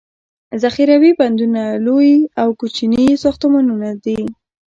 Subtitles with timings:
[0.61, 4.19] ذخیروي بندونه لوي او یا کوچني ساختمانونه دي.